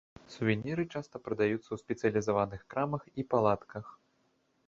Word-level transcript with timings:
Сувеніры 0.35 0.85
часта 0.93 1.15
прадаюцца 1.25 1.61
ў 1.71 1.77
спецыялізаваных 1.83 2.61
крамах 2.75 3.03
і 3.21 3.29
палатках. 3.35 3.85